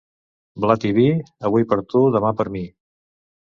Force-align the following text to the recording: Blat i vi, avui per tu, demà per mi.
Blat 0.65 0.87
i 0.89 0.93
vi, 0.99 1.05
avui 1.51 1.69
per 1.75 1.79
tu, 1.95 2.05
demà 2.19 2.35
per 2.43 2.51
mi. 2.59 2.67